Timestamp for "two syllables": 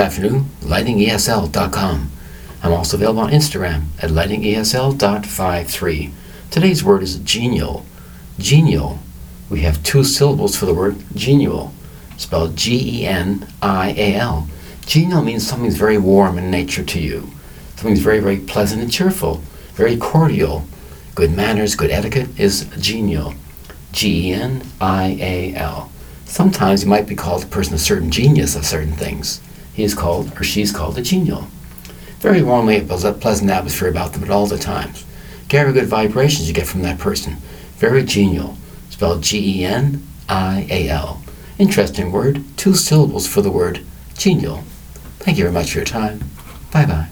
9.82-10.56, 42.56-43.26